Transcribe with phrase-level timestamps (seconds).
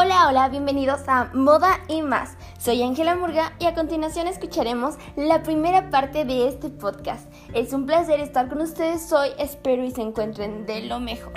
[0.00, 2.36] Hola, hola, bienvenidos a Moda y más.
[2.56, 7.28] Soy Ángela Murga y a continuación escucharemos la primera parte de este podcast.
[7.52, 11.32] Es un placer estar con ustedes hoy, espero y se encuentren de lo mejor.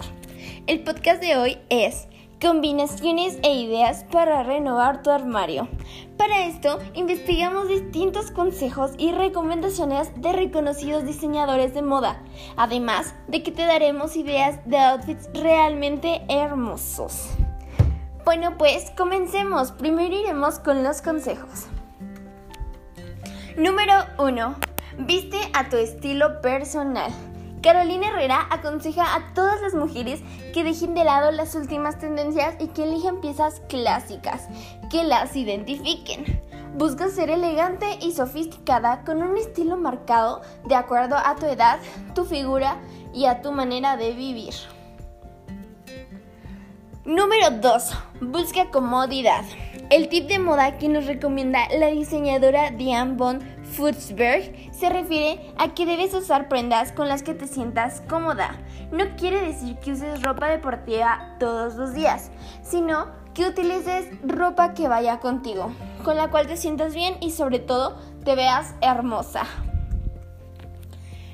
[0.67, 2.07] El podcast de hoy es
[2.39, 5.67] Combinaciones e ideas para renovar tu armario.
[6.15, 12.21] Para esto, investigamos distintos consejos y recomendaciones de reconocidos diseñadores de moda,
[12.57, 17.27] además de que te daremos ideas de outfits realmente hermosos.
[18.23, 19.71] Bueno, pues comencemos.
[19.71, 21.65] Primero iremos con los consejos.
[23.57, 24.55] Número 1.
[24.99, 27.11] Viste a tu estilo personal.
[27.63, 30.21] Carolina Herrera aconseja a todas las mujeres
[30.53, 34.47] que dejen de lado las últimas tendencias y que elijan piezas clásicas,
[34.91, 36.41] que las identifiquen.
[36.75, 41.79] Busca ser elegante y sofisticada con un estilo marcado de acuerdo a tu edad,
[42.13, 42.77] tu figura
[43.13, 44.53] y a tu manera de vivir.
[47.05, 47.97] Número 2.
[48.21, 49.43] Busca comodidad.
[49.89, 55.73] El tip de moda que nos recomienda la diseñadora Diane von Futzberg se refiere a
[55.73, 58.55] que debes usar prendas con las que te sientas cómoda.
[58.91, 62.29] No quiere decir que uses ropa deportiva todos los días,
[62.61, 67.57] sino que utilices ropa que vaya contigo, con la cual te sientas bien y sobre
[67.57, 69.47] todo te veas hermosa.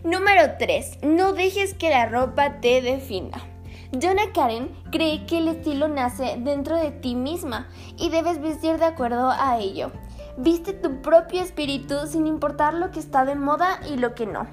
[0.05, 0.99] Número 3.
[1.03, 3.56] No dejes que la ropa te defina.
[3.93, 8.85] Jonah Karen cree que el estilo nace dentro de ti misma y debes vestir de
[8.85, 9.91] acuerdo a ello.
[10.37, 14.45] Viste tu propio espíritu sin importar lo que está de moda y lo que no.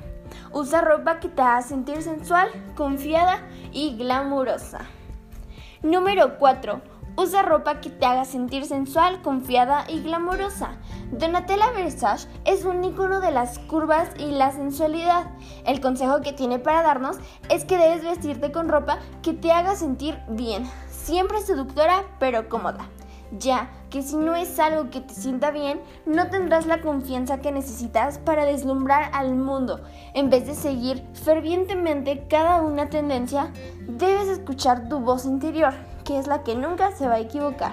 [0.52, 3.40] Usa ropa que te haga sentir sensual, confiada
[3.72, 4.82] y glamurosa.
[5.82, 10.72] Número 4 Usa ropa que te haga sentir sensual, confiada y glamurosa.
[11.12, 15.30] Donatella Versace es un icono de las curvas y la sensualidad.
[15.64, 17.18] El consejo que tiene para darnos
[17.50, 22.88] es que debes vestirte con ropa que te haga sentir bien, siempre seductora pero cómoda.
[23.38, 27.52] Ya que si no es algo que te sienta bien, no tendrás la confianza que
[27.52, 29.82] necesitas para deslumbrar al mundo.
[30.14, 33.52] En vez de seguir fervientemente cada una tendencia,
[33.86, 37.72] debes escuchar tu voz interior que es la que nunca se va a equivocar.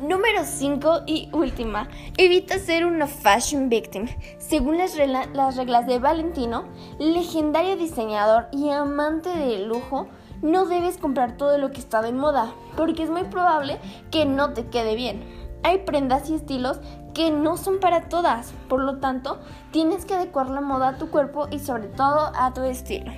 [0.00, 4.08] Número 5 y última, evita ser una fashion victim.
[4.38, 6.64] Según las, las, reglas de Valentino,
[6.98, 10.08] legendario diseñador y amante del lujo,
[10.42, 13.78] no debes comprar todo lo que está de moda, porque es muy probable
[14.10, 15.22] que no te quede bien.
[15.62, 16.80] Hay prendas y estilos
[17.14, 19.38] que no son para todas, por lo tanto,
[19.70, 23.12] tienes que adecuar la moda a tu cuerpo y sobre todo a tu estilo.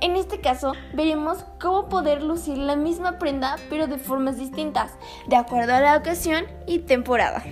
[0.00, 4.92] En este caso, veremos cómo poder lucir la misma prenda pero de formas distintas,
[5.26, 7.42] de acuerdo a la ocasión y temporada.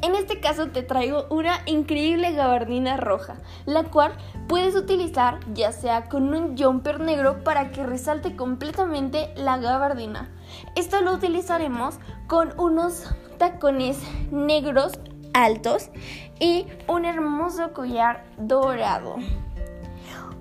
[0.00, 4.12] En este caso te traigo una increíble gabardina roja, la cual
[4.46, 10.30] puedes utilizar ya sea con un jumper negro para que resalte completamente la gabardina.
[10.76, 13.98] Esto lo utilizaremos con unos tacones
[14.30, 14.92] negros
[15.34, 15.90] altos
[16.38, 19.16] y un hermoso collar dorado.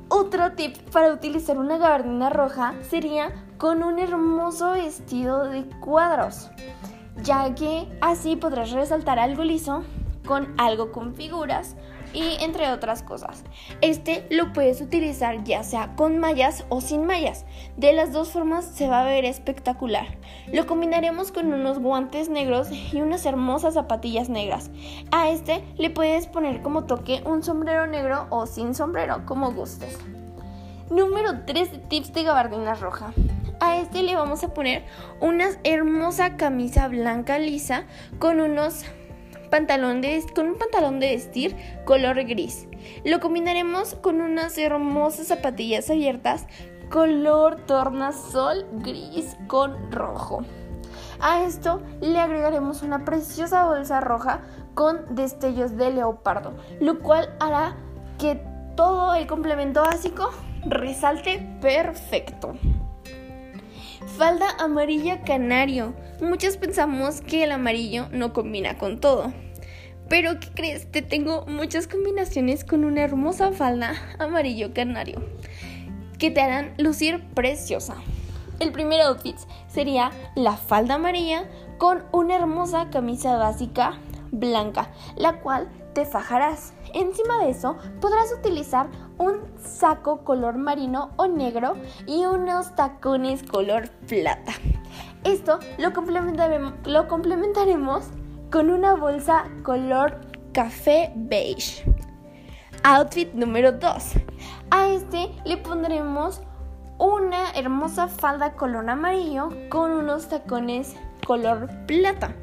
[0.10, 6.50] Otro tip para utilizar una gabardina roja sería con un hermoso vestido de cuadros,
[7.24, 9.84] ya que así podrás resaltar algo liso
[10.26, 11.76] con algo con figuras
[12.14, 13.44] y entre otras cosas.
[13.82, 17.46] Este lo puedes utilizar ya sea con mallas o sin mallas.
[17.76, 20.08] De las dos formas se va a ver espectacular.
[20.52, 24.70] Lo combinaremos con unos guantes negros y unas hermosas zapatillas negras.
[25.12, 29.98] A este le puedes poner como toque un sombrero negro o sin sombrero, como gustes.
[30.90, 33.14] Número 3 de tips de gabardina roja.
[33.60, 34.84] A este le vamos a poner
[35.20, 37.86] una hermosa camisa blanca lisa
[38.20, 38.86] con unos
[39.50, 42.68] pantalón de, con un pantalón de vestir color gris.
[43.04, 46.46] Lo combinaremos con unas hermosas zapatillas abiertas
[46.90, 50.44] color tornasol gris con rojo.
[51.20, 54.42] A esto le agregaremos una preciosa bolsa roja
[54.76, 57.76] con destellos de leopardo, lo cual hará
[58.20, 58.40] que
[58.76, 60.30] todo el complemento básico
[60.66, 62.54] resalte perfecto.
[64.18, 65.94] Falda amarilla canario.
[66.22, 69.32] Muchos pensamos que el amarillo no combina con todo.
[70.10, 70.92] Pero ¿qué crees?
[70.92, 75.22] Te tengo muchas combinaciones con una hermosa falda amarillo canario
[76.18, 77.96] que te harán lucir preciosa.
[78.60, 79.38] El primer outfit
[79.68, 81.48] sería la falda amarilla
[81.78, 84.00] con una hermosa camisa básica
[84.32, 86.74] blanca, la cual te fajarás.
[86.96, 88.88] Encima de eso podrás utilizar
[89.20, 91.76] un saco color marino o negro
[92.08, 94.54] y unos tacones color plata.
[95.24, 98.06] Esto lo, complementaremos
[98.52, 100.20] con una bolsa color
[100.54, 101.84] café beige.
[102.84, 104.14] Outfit número 2.
[104.72, 106.42] A este le pondremos
[107.00, 110.96] una hermosa falda color amarillo con unos tacones
[111.28, 112.34] color plata.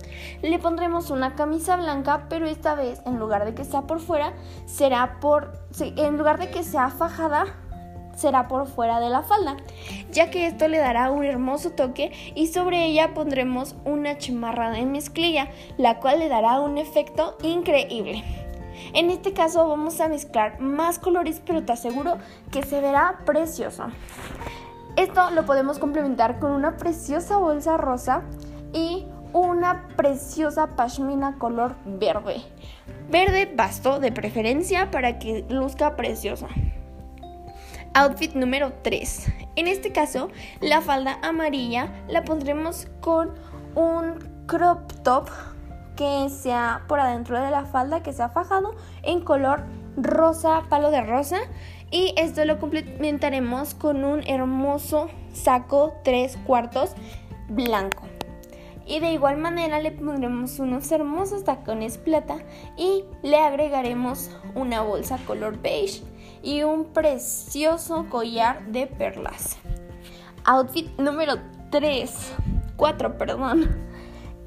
[0.43, 4.35] Le pondremos una camisa blanca, pero esta vez en lugar de que sea por fuera,
[4.67, 7.47] será por en lugar de que sea fajada,
[8.17, 9.57] será por fuera de la falda,
[10.11, 14.85] ya que esto le dará un hermoso toque y sobre ella pondremos una chamarra de
[14.85, 18.25] mezclilla, la cual le dará un efecto increíble.
[18.93, 22.19] En este caso vamos a mezclar más colores, pero te aseguro
[22.51, 23.87] que se verá precioso.
[24.97, 28.23] Esto lo podemos complementar con una preciosa bolsa rosa
[28.73, 32.37] y una preciosa pashmina color verde.
[33.11, 36.47] Verde pasto de preferencia para que luzca preciosa.
[37.95, 39.33] Outfit número 3.
[39.55, 40.29] En este caso,
[40.61, 43.33] la falda amarilla la pondremos con
[43.77, 45.31] un crop top
[45.97, 48.75] que sea por adentro de la falda, que sea fajado
[49.05, 49.63] en color
[49.97, 51.39] rosa, palo de rosa.
[51.93, 56.95] Y esto lo complementaremos con un hermoso saco 3 cuartos
[57.49, 58.14] blanco.
[58.87, 62.37] Y de igual manera le pondremos unos hermosos tacones plata
[62.77, 66.03] y le agregaremos una bolsa color beige
[66.43, 69.57] y un precioso collar de perlas.
[70.45, 71.37] Outfit número
[71.71, 72.35] 3,
[72.77, 73.71] 4, perdón.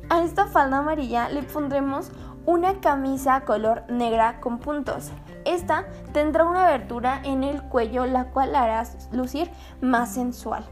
[0.10, 2.12] A esta falda amarilla le pondremos
[2.46, 5.12] una camisa color negra con puntos.
[5.44, 9.52] Esta tendrá una abertura en el cuello la cual la hará lucir
[9.82, 10.64] más sensual.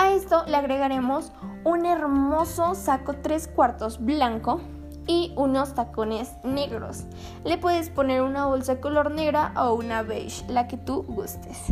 [0.00, 1.30] A esto le agregaremos
[1.62, 4.62] un hermoso saco 3 cuartos blanco
[5.06, 7.04] y unos tacones negros.
[7.44, 11.64] Le puedes poner una bolsa color negra o una beige, la que tú gustes.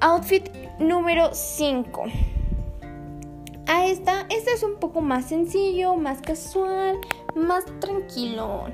[0.00, 0.48] Outfit
[0.78, 2.04] número 5.
[3.66, 6.96] A esta, este es un poco más sencillo, más casual,
[7.34, 8.64] más tranquilo.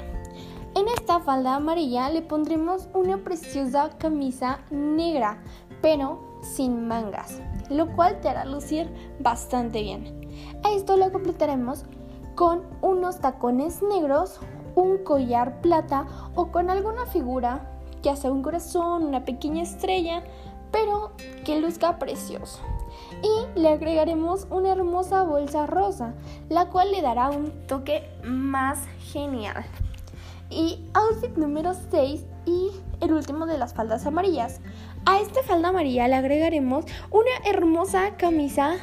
[0.77, 5.39] En esta falda amarilla le pondremos una preciosa camisa negra,
[5.85, 8.91] pero sin mangas, lo cual te hará lucir
[9.21, 10.31] bastante bien.
[10.63, 11.85] A esto lo completaremos
[12.35, 14.41] con unos tacones negros,
[14.77, 17.71] un collar plata o con alguna figura,
[18.03, 20.25] ya sea un corazón, una pequeña estrella,
[20.73, 21.13] pero
[21.45, 22.61] que luzca precioso.
[23.23, 26.15] Y le agregaremos una hermosa bolsa rosa,
[26.49, 28.79] la cual le dará un toque más
[29.13, 29.67] genial.
[30.49, 32.71] Y outfit número 6 y
[33.01, 34.61] el último de las faldas amarillas.
[35.07, 38.77] A esta falda amarilla le agregaremos una hermosa camisa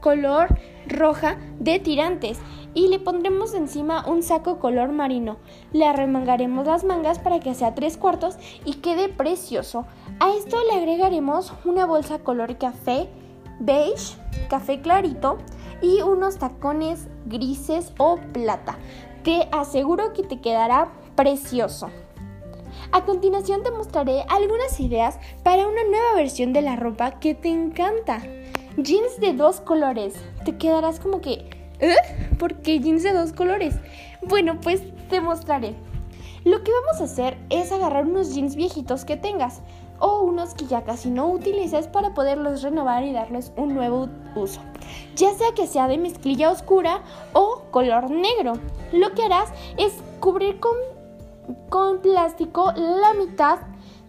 [0.00, 0.48] color
[0.88, 2.40] roja de tirantes
[2.74, 5.36] y le pondremos encima un saco color marino.
[5.72, 9.86] Le arremangaremos las mangas para que sea tres cuartos y quede precioso.
[10.18, 13.08] A esto le agregaremos una bolsa color café,
[13.60, 14.16] beige,
[14.48, 15.38] café clarito
[15.80, 18.78] y unos tacones grises o plata.
[19.22, 21.88] Te aseguro que te quedará precioso.
[22.92, 27.48] A continuación te mostraré algunas ideas para una nueva versión de la ropa que te
[27.48, 28.22] encanta.
[28.76, 30.14] Jeans de dos colores.
[30.44, 31.48] Te quedarás como que
[31.80, 31.96] ¿Eh?
[32.38, 33.74] ¿Por qué jeans de dos colores?
[34.20, 35.74] Bueno, pues te mostraré.
[36.44, 39.62] Lo que vamos a hacer es agarrar unos jeans viejitos que tengas
[39.98, 44.60] o unos que ya casi no utilices para poderlos renovar y darles un nuevo uso.
[45.16, 47.00] Ya sea que sea de mezclilla oscura
[47.32, 48.54] o color negro.
[48.92, 49.48] Lo que harás
[49.78, 50.74] es cubrir con,
[51.68, 53.58] con plástico la mitad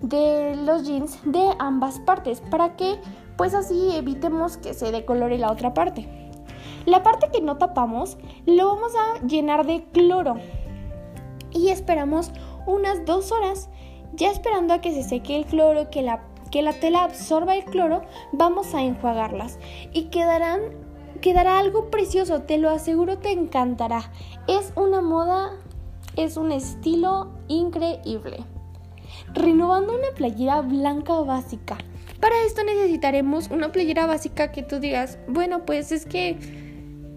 [0.01, 2.99] de los jeans de ambas partes para que
[3.37, 6.07] pues así evitemos que se decolore la otra parte.
[6.85, 10.35] La parte que no tapamos lo vamos a llenar de cloro
[11.51, 12.31] y esperamos
[12.65, 13.69] unas dos horas.
[14.15, 17.65] Ya esperando a que se seque el cloro, que la, que la tela absorba el
[17.65, 19.57] cloro, vamos a enjuagarlas
[19.91, 20.59] y quedarán
[21.21, 24.11] quedará algo precioso, te lo aseguro, te encantará.
[24.47, 25.53] Es una moda,
[26.15, 28.43] es un estilo increíble.
[29.33, 31.77] Renovando una playera blanca básica.
[32.19, 36.37] Para esto necesitaremos una playera básica que tú digas, bueno, pues es que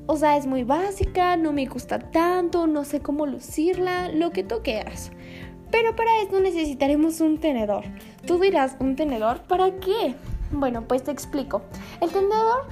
[0.06, 4.44] o sea, es muy básica, no me gusta tanto, no sé cómo lucirla, lo que
[4.44, 5.10] tú quieras.
[5.72, 7.84] Pero para esto necesitaremos un tenedor.
[8.24, 10.14] Tú dirás, ¿un tenedor para qué?
[10.52, 11.62] Bueno, pues te explico.
[12.00, 12.68] El tenedor,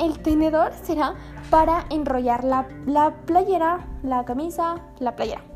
[0.00, 1.14] el tenedor será
[1.50, 5.51] para enrollar la, la playera, la camisa, la playera.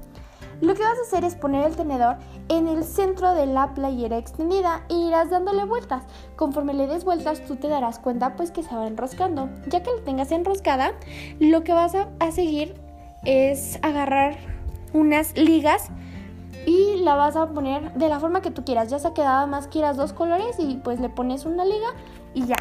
[0.61, 2.17] Lo que vas a hacer es poner el tenedor
[2.49, 6.05] en el centro de la playera extendida e irás dándole vueltas.
[6.37, 9.51] Conforme le des vueltas tú te darás cuenta pues que se va enroscando.
[9.69, 10.93] Ya que la tengas enroscada,
[11.41, 12.75] lo que vas a, seguir
[13.25, 14.37] es agarrar
[14.93, 15.89] unas ligas
[16.67, 18.89] y la vas a poner de la forma que tú quieras.
[18.89, 21.89] Ya sea que nada más quieras dos colores y pues le pones una liga
[22.33, 22.57] y ya.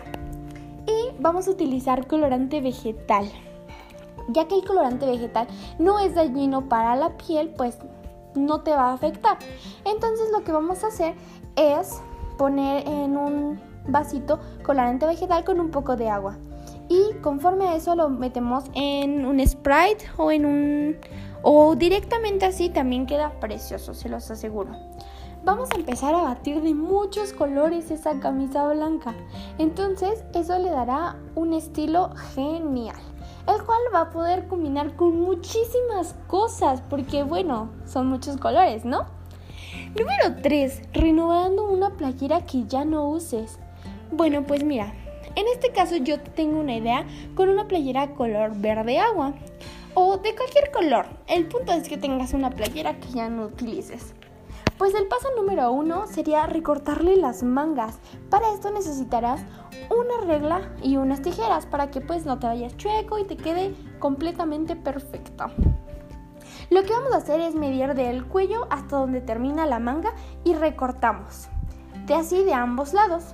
[0.86, 3.30] Y vamos a utilizar colorante vegetal
[4.30, 5.48] ya que el colorante vegetal
[5.80, 7.78] no es dañino para la piel, pues
[8.36, 9.38] no te va a afectar.
[9.86, 11.16] Entonces lo que vamos a hacer
[11.56, 12.02] es
[12.38, 16.38] poner en un vasito colorante vegetal con un poco de agua.
[16.88, 20.98] Y conforme a eso lo metemos en un Sprite o en un...
[21.42, 24.72] o directamente así también queda precioso, se los aseguro.
[25.44, 29.14] Vamos a empezar a batir de muchos colores esa camisa blanca.
[29.60, 32.98] Entonces eso le dará un estilo genial
[33.48, 39.06] el cual va a poder combinar con muchísimas cosas, porque bueno, son muchos colores, ¿no?
[39.98, 40.82] Número 3.
[40.94, 43.60] Renovando una playera que ya no uses.
[44.12, 44.94] Bueno, pues mira,
[45.36, 49.34] en este caso yo tengo una idea con una playera color verde agua
[49.94, 51.08] o de cualquier color.
[51.28, 54.14] El punto es que tengas una playera que ya no utilices.
[54.78, 57.98] Pues el paso número uno sería recortarle las mangas.
[58.30, 59.42] Para esto necesitarás
[59.90, 63.74] una regla y unas tijeras para que pues no te vayas chueco y te quede
[64.00, 65.46] completamente perfecto.
[66.70, 70.14] Lo que vamos a hacer es medir del cuello hasta donde termina la manga
[70.44, 71.48] y recortamos.
[72.06, 73.34] De así de ambos lados.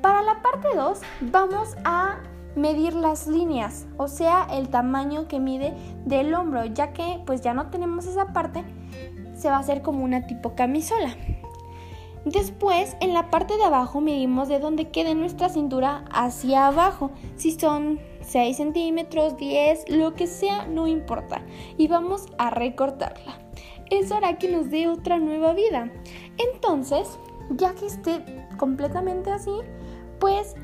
[0.00, 2.18] Para la parte 2 vamos a
[2.56, 5.74] medir las líneas, o sea, el tamaño que mide
[6.04, 8.64] del hombro, ya que pues ya no tenemos esa parte,
[9.42, 11.16] se va a hacer como una tipo camisola.
[12.24, 17.10] Después, en la parte de abajo medimos de donde quede nuestra cintura hacia abajo.
[17.34, 21.42] Si son 6 centímetros, 10, lo que sea, no importa.
[21.76, 23.40] Y vamos a recortarla.
[23.90, 25.90] Eso hará que nos dé otra nueva vida.
[26.38, 27.18] Entonces,
[27.50, 29.50] ya que esté completamente así,
[30.20, 30.54] pues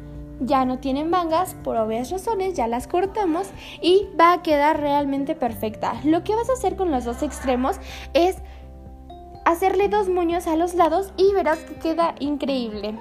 [0.40, 3.49] ya no tienen mangas, por obvias razones, ya las cortamos
[3.82, 5.94] y va a quedar realmente perfecta.
[6.04, 7.80] Lo que vas a hacer con los dos extremos
[8.14, 8.37] es
[9.48, 12.94] hacerle dos moños a los lados y verás que queda increíble.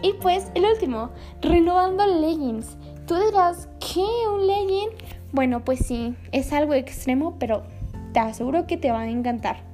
[0.00, 1.10] Y pues el último,
[1.42, 2.76] renovando leggings.
[3.08, 4.06] Tú dirás, ¿qué?
[4.32, 4.90] ¿Un legging?
[5.32, 7.64] Bueno, pues sí, es algo extremo, pero
[8.12, 9.64] te aseguro que te va a encantar.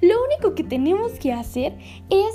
[0.00, 1.78] Lo único que tenemos que hacer
[2.10, 2.34] es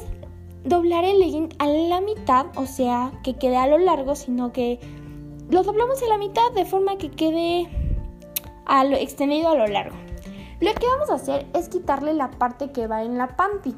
[0.64, 4.80] doblar el legging a la mitad, o sea, que quede a lo largo, sino que
[5.50, 7.68] lo doblamos a la mitad de forma que quede
[8.66, 9.98] a lo extendido a lo largo.
[10.64, 13.76] Lo que vamos a hacer es quitarle la parte que va en la panty.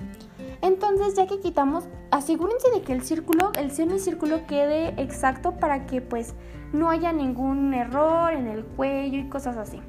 [0.61, 6.01] Entonces, ya que quitamos, asegúrense de que el círculo, el semicírculo quede exacto para que
[6.01, 6.35] pues
[6.73, 9.81] no haya ningún error en el cuello y cosas así.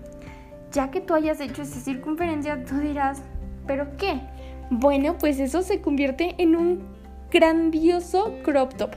[0.73, 3.21] Ya que tú hayas hecho esa circunferencia, tú dirás,
[3.67, 4.23] ¿pero qué?
[4.71, 6.89] Bueno, pues eso se convierte en un
[7.31, 8.93] grandioso crop top.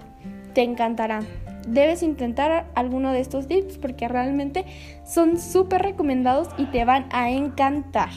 [0.54, 1.20] Te encantará
[1.68, 4.66] debes intentar alguno de estos tips porque realmente
[5.06, 8.10] son súper recomendados y te van a encantar.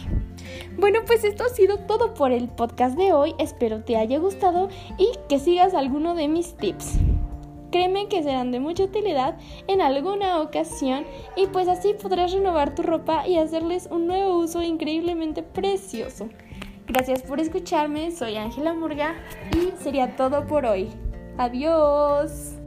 [0.79, 3.35] Bueno, pues esto ha sido todo por el podcast de hoy.
[3.39, 4.69] Espero te haya gustado
[4.99, 6.99] y que sigas alguno de mis tips.
[7.71, 11.05] Créeme que serán de mucha utilidad en alguna ocasión
[11.37, 16.29] y pues así podrás renovar tu ropa y hacerles un nuevo uso increíblemente precioso.
[16.87, 19.15] Gracias por escucharme, soy Ángela Murga
[19.57, 20.91] y sería todo por hoy.
[21.39, 22.62] Adiós.